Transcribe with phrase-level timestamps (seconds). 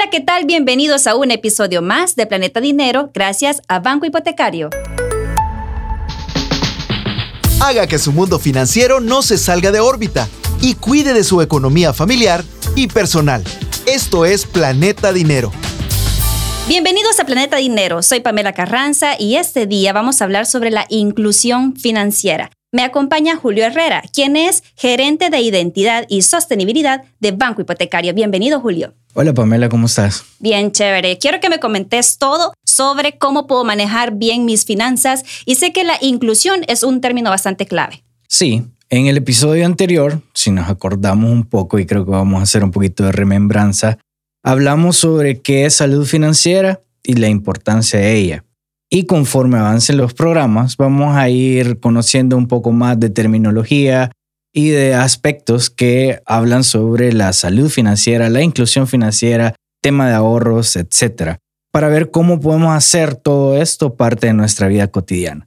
[0.00, 0.44] Hola, ¿qué tal?
[0.44, 4.70] Bienvenidos a un episodio más de Planeta Dinero gracias a Banco Hipotecario.
[7.60, 10.28] Haga que su mundo financiero no se salga de órbita
[10.60, 12.44] y cuide de su economía familiar
[12.76, 13.42] y personal.
[13.86, 15.50] Esto es Planeta Dinero.
[16.68, 18.00] Bienvenidos a Planeta Dinero.
[18.04, 22.50] Soy Pamela Carranza y este día vamos a hablar sobre la inclusión financiera.
[22.70, 28.12] Me acompaña Julio Herrera, quien es gerente de identidad y sostenibilidad de Banco Hipotecario.
[28.12, 28.92] Bienvenido, Julio.
[29.14, 30.22] Hola Pamela, ¿cómo estás?
[30.38, 31.16] Bien, chévere.
[31.16, 35.82] Quiero que me comentes todo sobre cómo puedo manejar bien mis finanzas y sé que
[35.82, 38.04] la inclusión es un término bastante clave.
[38.28, 42.42] Sí, en el episodio anterior, si nos acordamos un poco y creo que vamos a
[42.42, 43.96] hacer un poquito de remembranza,
[44.42, 48.44] hablamos sobre qué es salud financiera y la importancia de ella.
[48.90, 54.10] Y conforme avancen los programas, vamos a ir conociendo un poco más de terminología
[54.52, 60.74] y de aspectos que hablan sobre la salud financiera, la inclusión financiera, tema de ahorros,
[60.76, 61.36] etc.
[61.70, 65.46] Para ver cómo podemos hacer todo esto parte de nuestra vida cotidiana.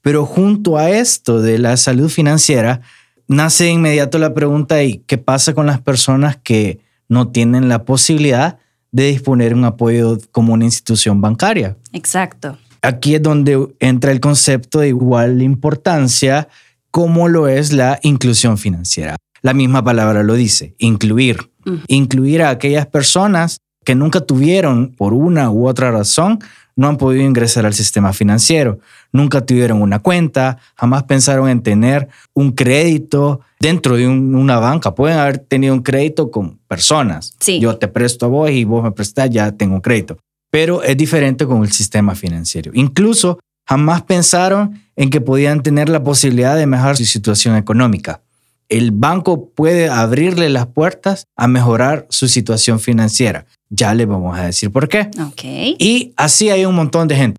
[0.00, 2.80] Pero junto a esto de la salud financiera,
[3.28, 7.84] nace de inmediato la pregunta, ¿y qué pasa con las personas que no tienen la
[7.84, 8.58] posibilidad
[8.90, 11.76] de disponer un apoyo como una institución bancaria?
[11.92, 12.58] Exacto.
[12.82, 16.48] Aquí es donde entra el concepto de igual importancia
[16.90, 19.16] como lo es la inclusión financiera.
[19.40, 21.50] La misma palabra lo dice, incluir.
[21.86, 26.40] Incluir a aquellas personas que nunca tuvieron, por una u otra razón,
[26.74, 28.78] no han podido ingresar al sistema financiero,
[29.12, 34.94] nunca tuvieron una cuenta, jamás pensaron en tener un crédito dentro de una banca.
[34.94, 37.36] Pueden haber tenido un crédito con personas.
[37.60, 40.18] Yo te presto a vos y vos me prestás, ya tengo un crédito
[40.52, 42.72] pero es diferente con el sistema financiero.
[42.74, 48.20] Incluso jamás pensaron en que podían tener la posibilidad de mejorar su situación económica.
[48.68, 53.46] El banco puede abrirle las puertas a mejorar su situación financiera.
[53.70, 55.10] Ya le vamos a decir por qué.
[55.30, 55.74] Okay.
[55.78, 57.38] Y así hay un montón de gente.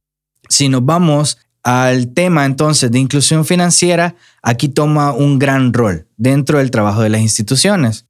[0.50, 6.58] Si nos vamos al tema entonces de inclusión financiera, aquí toma un gran rol dentro
[6.58, 8.08] del trabajo de las instituciones.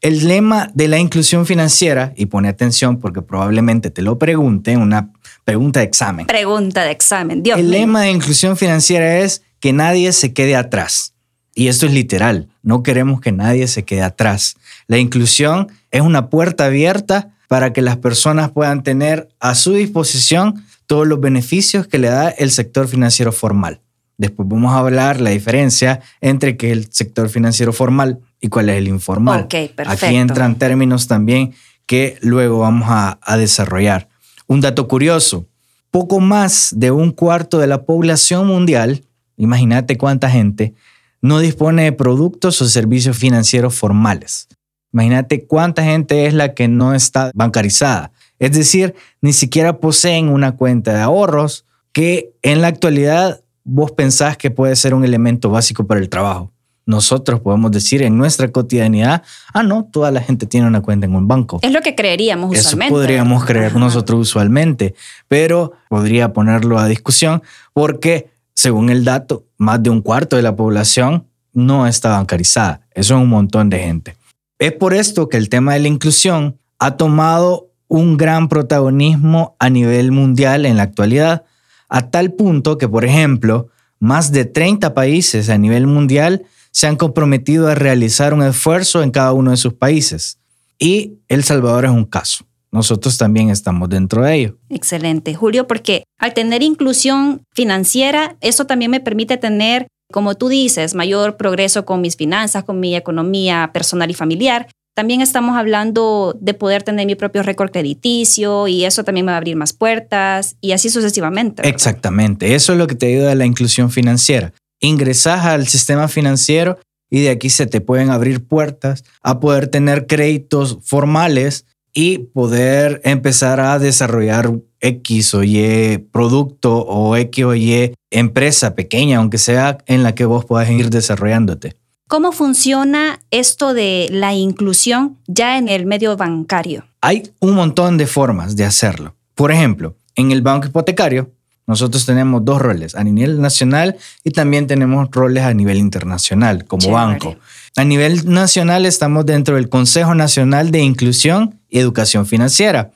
[0.00, 5.12] El lema de la inclusión financiera, y pone atención porque probablemente te lo pregunte, una
[5.44, 6.26] pregunta de examen.
[6.26, 11.12] Pregunta de examen, Dios El lema de inclusión financiera es que nadie se quede atrás.
[11.54, 14.56] Y esto es literal, no queremos que nadie se quede atrás.
[14.86, 20.64] La inclusión es una puerta abierta para que las personas puedan tener a su disposición
[20.86, 23.80] todos los beneficios que le da el sector financiero formal.
[24.16, 28.78] Después vamos a hablar la diferencia entre que el sector financiero formal y cuál es
[28.78, 29.46] el informal.
[29.86, 31.54] Aquí entran términos también
[31.86, 34.08] que luego vamos a, a desarrollar.
[34.46, 35.46] Un dato curioso,
[35.90, 39.04] poco más de un cuarto de la población mundial,
[39.36, 40.74] imagínate cuánta gente,
[41.20, 44.48] no dispone de productos o servicios financieros formales.
[44.92, 48.10] Imagínate cuánta gente es la que no está bancarizada.
[48.38, 54.36] Es decir, ni siquiera poseen una cuenta de ahorros que en la actualidad vos pensás
[54.36, 56.50] que puede ser un elemento básico para el trabajo
[56.86, 61.14] nosotros podemos decir en nuestra cotidianidad, ah, no, toda la gente tiene una cuenta en
[61.14, 61.60] un banco.
[61.62, 62.86] Es lo que creeríamos usualmente.
[62.86, 64.94] Eso podríamos creer nosotros usualmente,
[65.28, 67.42] pero podría ponerlo a discusión
[67.72, 72.80] porque, según el dato, más de un cuarto de la población no está bancarizada.
[72.92, 74.16] Eso es un montón de gente.
[74.58, 79.68] Es por esto que el tema de la inclusión ha tomado un gran protagonismo a
[79.70, 81.44] nivel mundial en la actualidad,
[81.88, 83.68] a tal punto que, por ejemplo,
[83.98, 89.10] más de 30 países a nivel mundial se han comprometido a realizar un esfuerzo en
[89.10, 90.38] cada uno de sus países.
[90.78, 92.46] Y El Salvador es un caso.
[92.72, 94.56] Nosotros también estamos dentro de ello.
[94.68, 100.94] Excelente, Julio, porque al tener inclusión financiera, eso también me permite tener, como tú dices,
[100.94, 104.68] mayor progreso con mis finanzas, con mi economía personal y familiar.
[104.94, 109.36] También estamos hablando de poder tener mi propio récord crediticio y eso también me va
[109.36, 111.68] a abrir más puertas y así sucesivamente.
[111.68, 116.78] Exactamente, eso es lo que te ayuda a la inclusión financiera ingresas al sistema financiero
[117.10, 123.00] y de aquí se te pueden abrir puertas a poder tener créditos formales y poder
[123.04, 129.78] empezar a desarrollar X o Y producto o X o Y empresa pequeña, aunque sea
[129.86, 131.76] en la que vos puedas ir desarrollándote.
[132.08, 136.84] ¿Cómo funciona esto de la inclusión ya en el medio bancario?
[137.00, 139.14] Hay un montón de formas de hacerlo.
[139.34, 141.30] Por ejemplo, en el banco hipotecario
[141.70, 146.90] nosotros tenemos dos roles, a nivel nacional y también tenemos roles a nivel internacional como
[146.90, 147.36] banco.
[147.76, 152.90] A nivel nacional estamos dentro del Consejo Nacional de Inclusión y Educación Financiera.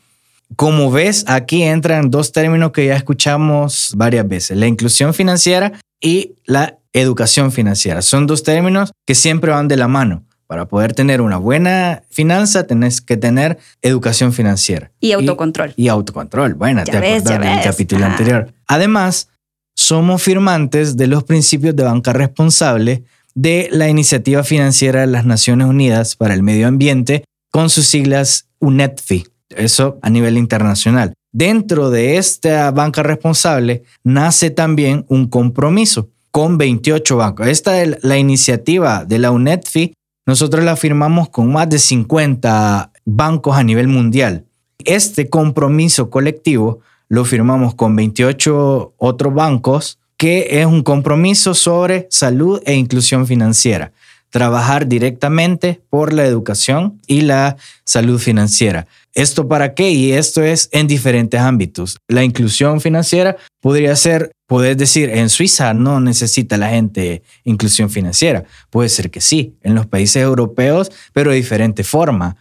[0.56, 6.32] Como ves, aquí entran dos términos que ya escuchamos varias veces, la inclusión financiera y
[6.44, 8.02] la educación financiera.
[8.02, 10.24] Son dos términos que siempre van de la mano.
[10.46, 14.90] Para poder tener una buena finanza, tenés que tener educación financiera.
[15.00, 15.72] Y autocontrol.
[15.76, 16.54] Y, autocontrol.
[16.54, 18.10] Bueno, te acordás del capítulo ah.
[18.10, 18.54] anterior.
[18.66, 19.28] Además,
[19.74, 23.04] somos firmantes de los principios de banca responsable
[23.34, 28.46] de la Iniciativa Financiera de las Naciones Unidas para el Medio Ambiente, con sus siglas
[28.60, 29.26] UNEDFI.
[29.50, 31.14] Eso a nivel internacional.
[31.32, 37.48] Dentro de esta banca responsable nace también un compromiso con 28 bancos.
[37.48, 39.94] Esta es la iniciativa de la UNEDFI.
[40.26, 44.46] Nosotros la firmamos con más de 50 bancos a nivel mundial.
[44.84, 52.62] Este compromiso colectivo lo firmamos con 28 otros bancos, que es un compromiso sobre salud
[52.64, 53.92] e inclusión financiera.
[54.30, 58.86] Trabajar directamente por la educación y la salud financiera.
[59.12, 59.90] ¿Esto para qué?
[59.90, 61.98] Y esto es en diferentes ámbitos.
[62.08, 68.44] La inclusión financiera podría ser, puedes decir, en Suiza no necesita la gente inclusión financiera.
[68.70, 72.36] Puede ser que sí, en los países europeos, pero de diferente forma.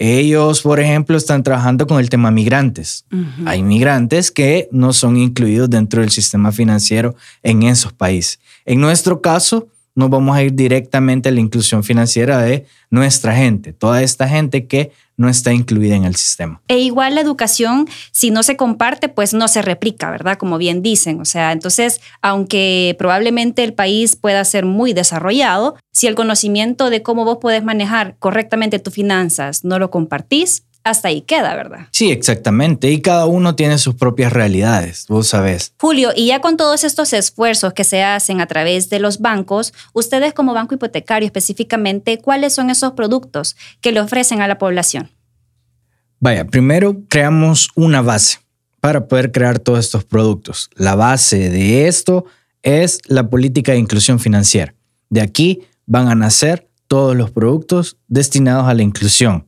[0.00, 3.04] Ellos, por ejemplo, están trabajando con el tema migrantes.
[3.46, 8.38] Hay migrantes que no son incluidos dentro del sistema financiero en esos países.
[8.64, 9.66] En nuestro caso,
[9.98, 14.68] nos vamos a ir directamente a la inclusión financiera de nuestra gente, toda esta gente
[14.68, 16.62] que no está incluida en el sistema.
[16.68, 20.38] E igual la educación, si no se comparte, pues no se replica, ¿verdad?
[20.38, 21.20] Como bien dicen.
[21.20, 27.02] O sea, entonces, aunque probablemente el país pueda ser muy desarrollado, si el conocimiento de
[27.02, 31.88] cómo vos podés manejar correctamente tus finanzas no lo compartís, hasta ahí queda, ¿verdad?
[31.92, 32.90] Sí, exactamente.
[32.90, 35.74] Y cada uno tiene sus propias realidades, vos sabés.
[35.78, 39.74] Julio, y ya con todos estos esfuerzos que se hacen a través de los bancos,
[39.92, 45.10] ustedes como banco hipotecario específicamente, ¿cuáles son esos productos que le ofrecen a la población?
[46.20, 48.38] Vaya, primero creamos una base
[48.80, 50.70] para poder crear todos estos productos.
[50.74, 52.24] La base de esto
[52.62, 54.74] es la política de inclusión financiera.
[55.10, 59.46] De aquí van a nacer todos los productos destinados a la inclusión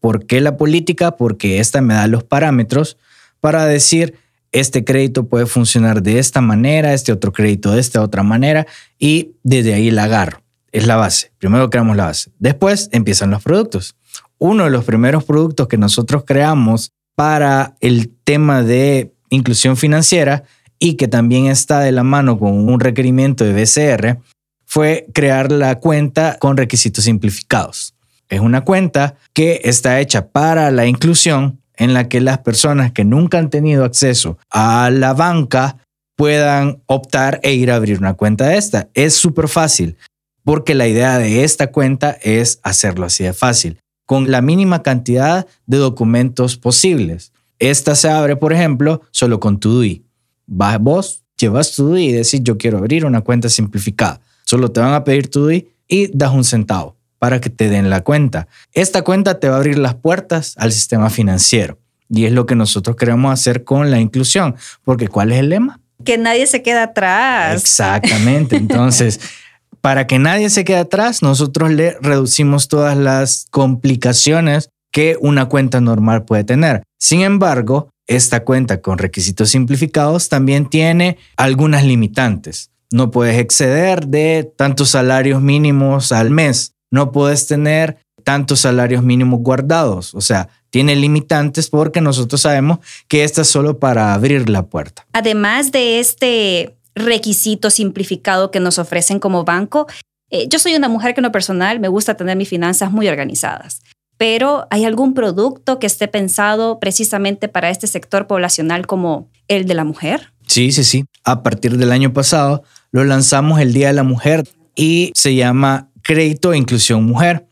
[0.00, 1.16] ¿Por qué la política?
[1.16, 2.96] Porque esta me da los parámetros
[3.40, 4.14] para decir,
[4.52, 8.66] este crédito puede funcionar de esta manera, este otro crédito de esta otra manera,
[8.98, 10.42] y desde ahí la agarro.
[10.72, 11.32] Es la base.
[11.38, 12.30] Primero creamos la base.
[12.38, 13.96] Después empiezan los productos.
[14.38, 20.44] Uno de los primeros productos que nosotros creamos para el tema de inclusión financiera
[20.78, 24.18] y que también está de la mano con un requerimiento de BCR
[24.64, 27.94] fue crear la cuenta con requisitos simplificados.
[28.30, 33.04] Es una cuenta que está hecha para la inclusión en la que las personas que
[33.04, 35.78] nunca han tenido acceso a la banca
[36.16, 38.88] puedan optar e ir a abrir una cuenta de esta.
[38.94, 39.96] Es súper fácil
[40.44, 45.46] porque la idea de esta cuenta es hacerlo así de fácil, con la mínima cantidad
[45.66, 47.32] de documentos posibles.
[47.58, 50.04] Esta se abre, por ejemplo, solo con tu DUI.
[50.46, 54.20] Vas vos, llevas tu DUI y decís yo quiero abrir una cuenta simplificada.
[54.44, 57.90] Solo te van a pedir tu DUI y das un centavo para que te den
[57.90, 58.48] la cuenta.
[58.72, 61.78] Esta cuenta te va a abrir las puertas al sistema financiero.
[62.08, 65.80] Y es lo que nosotros queremos hacer con la inclusión, porque ¿cuál es el lema?
[66.02, 67.60] Que nadie se quede atrás.
[67.60, 68.56] Exactamente.
[68.56, 69.20] Entonces,
[69.82, 75.82] para que nadie se quede atrás, nosotros le reducimos todas las complicaciones que una cuenta
[75.82, 76.82] normal puede tener.
[76.98, 82.70] Sin embargo, esta cuenta con requisitos simplificados también tiene algunas limitantes.
[82.90, 89.40] No puedes exceder de tantos salarios mínimos al mes no puedes tener tantos salarios mínimos
[89.40, 90.14] guardados.
[90.14, 92.78] O sea, tiene limitantes porque nosotros sabemos
[93.08, 95.06] que esta es solo para abrir la puerta.
[95.12, 99.86] Además de este requisito simplificado que nos ofrecen como banco,
[100.30, 103.08] eh, yo soy una mujer que en lo personal me gusta tener mis finanzas muy
[103.08, 103.82] organizadas.
[104.16, 109.74] Pero ¿hay algún producto que esté pensado precisamente para este sector poblacional como el de
[109.74, 110.32] la mujer?
[110.46, 111.04] Sí, sí, sí.
[111.24, 115.89] A partir del año pasado lo lanzamos el Día de la Mujer y se llama
[116.10, 117.46] crédito e inclusión mujer.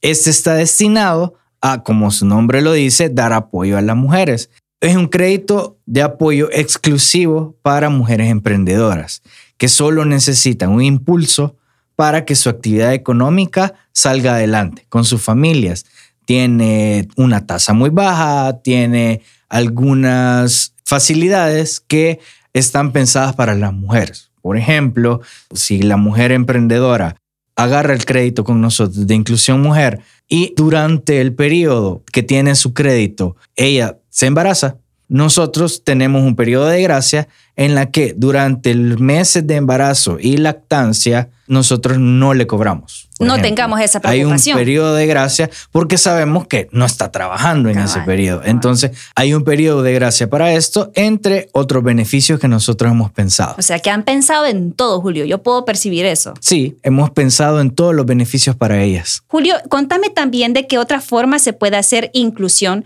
[0.00, 4.50] Este está destinado a, como su nombre lo dice, dar apoyo a las mujeres.
[4.80, 9.22] Es un crédito de apoyo exclusivo para mujeres emprendedoras
[9.58, 11.56] que solo necesitan un impulso
[11.96, 15.84] para que su actividad económica salga adelante con sus familias.
[16.24, 22.20] Tiene una tasa muy baja, tiene algunas facilidades que
[22.52, 24.30] están pensadas para las mujeres.
[24.40, 25.20] Por ejemplo,
[25.52, 27.16] si la mujer emprendedora
[27.56, 32.72] agarra el crédito con nosotros de inclusión mujer y durante el periodo que tiene su
[32.72, 38.98] crédito, ella se embaraza, nosotros tenemos un periodo de gracia en la que durante el
[38.98, 43.08] mes de embarazo y lactancia nosotros no le cobramos.
[43.26, 43.48] No ejemplo.
[43.48, 44.58] tengamos esa Hay un preocupación.
[44.58, 48.38] periodo de gracia porque sabemos que no está trabajando en ese periodo.
[48.40, 48.50] cabal.
[48.50, 53.54] Entonces, hay un periodo de gracia para esto, entre otros beneficios que nosotros hemos pensado.
[53.58, 55.24] O sea, que han pensado en todo, Julio.
[55.24, 56.34] Yo puedo percibir eso.
[56.40, 59.22] Sí, hemos pensado en todos los beneficios para ellas.
[59.26, 62.84] Julio, contame también de qué otra forma se puede hacer inclusión.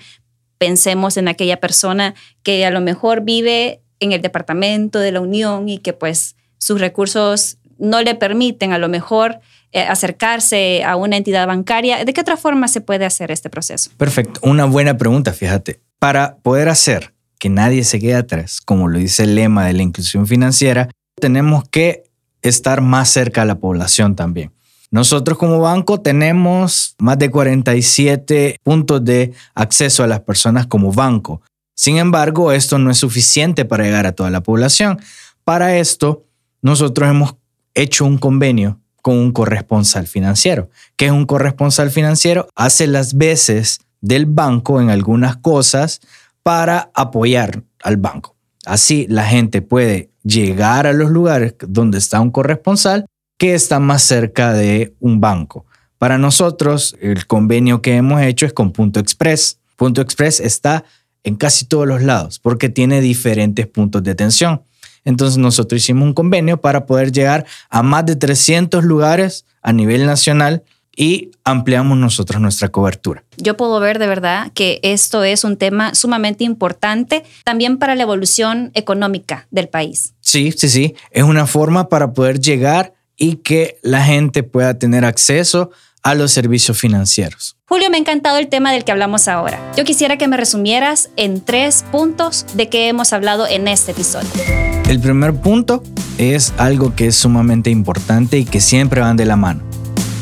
[0.59, 5.68] Pensemos en aquella persona que a lo mejor vive en el departamento de la Unión
[5.68, 9.40] y que pues sus recursos no le permiten a lo mejor
[9.73, 12.04] eh, acercarse a una entidad bancaria.
[12.04, 13.90] ¿De qué otra forma se puede hacer este proceso?
[13.97, 14.40] Perfecto.
[14.42, 15.80] Una buena pregunta, fíjate.
[15.99, 19.82] Para poder hacer que nadie se quede atrás, como lo dice el lema de la
[19.82, 20.88] inclusión financiera,
[21.20, 22.04] tenemos que
[22.42, 24.52] estar más cerca a la población también.
[24.90, 31.42] Nosotros como banco tenemos más de 47 puntos de acceso a las personas como banco.
[31.75, 34.99] Sin embargo, esto no es suficiente para llegar a toda la población.
[35.44, 36.25] Para esto,
[36.62, 37.37] nosotros hemos
[37.78, 40.68] hecho un convenio con un corresponsal financiero.
[40.97, 42.49] que es un corresponsal financiero?
[42.54, 46.00] Hace las veces del banco en algunas cosas
[46.42, 48.37] para apoyar al banco.
[48.66, 53.06] Así la gente puede llegar a los lugares donde está un corresponsal
[53.38, 55.64] que está más cerca de un banco.
[55.97, 59.58] Para nosotros, el convenio que hemos hecho es con Punto Express.
[59.76, 60.85] Punto Express está
[61.25, 64.62] en casi todos los lados porque tiene diferentes puntos de atención.
[65.08, 70.04] Entonces nosotros hicimos un convenio para poder llegar a más de 300 lugares a nivel
[70.04, 73.24] nacional y ampliamos nosotros nuestra cobertura.
[73.38, 78.02] Yo puedo ver de verdad que esto es un tema sumamente importante también para la
[78.02, 80.12] evolución económica del país.
[80.20, 80.94] Sí, sí, sí.
[81.10, 85.70] Es una forma para poder llegar y que la gente pueda tener acceso
[86.02, 87.56] a los servicios financieros.
[87.66, 89.72] Julio, me ha encantado el tema del que hablamos ahora.
[89.74, 94.67] Yo quisiera que me resumieras en tres puntos de que hemos hablado en este episodio.
[94.88, 95.83] El primer punto
[96.16, 99.61] es algo que es sumamente importante y que siempre van de la mano.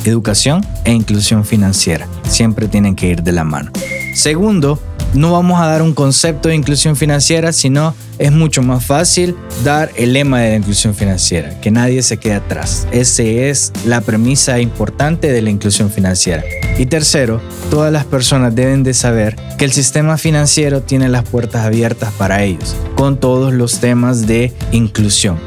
[0.05, 2.09] Educación e inclusión financiera.
[2.25, 3.71] Siempre tienen que ir de la mano.
[4.13, 4.81] Segundo,
[5.15, 9.91] no vamos a dar un concepto de inclusión financiera, sino es mucho más fácil dar
[9.97, 12.87] el lema de la inclusión financiera, que nadie se quede atrás.
[12.93, 16.43] Esa es la premisa importante de la inclusión financiera.
[16.79, 21.65] Y tercero, todas las personas deben de saber que el sistema financiero tiene las puertas
[21.65, 25.39] abiertas para ellos, con todos los temas de inclusión.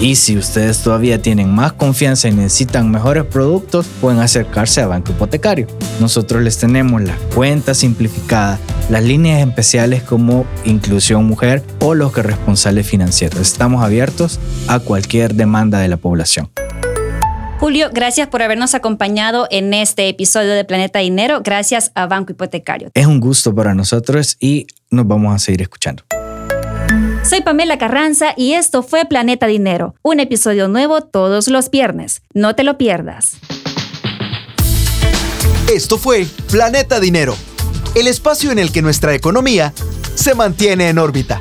[0.00, 5.12] Y si ustedes todavía tienen más confianza y necesitan mejores productos, pueden acercarse a Banco
[5.12, 5.66] Hipotecario.
[6.00, 12.22] Nosotros les tenemos la cuenta simplificada, las líneas especiales como Inclusión Mujer o los que
[12.22, 13.40] responsables financieros.
[13.40, 14.38] Estamos abiertos
[14.68, 16.50] a cualquier demanda de la población.
[17.58, 21.40] Julio, gracias por habernos acompañado en este episodio de Planeta Dinero.
[21.42, 22.90] Gracias a Banco Hipotecario.
[22.92, 26.04] Es un gusto para nosotros y nos vamos a seguir escuchando.
[27.22, 32.20] Soy Pamela Carranza y esto fue Planeta Dinero, un episodio nuevo todos los viernes.
[32.34, 33.38] No te lo pierdas.
[35.72, 37.34] Esto fue Planeta Dinero,
[37.94, 39.72] el espacio en el que nuestra economía
[40.14, 41.38] se mantiene en órbita.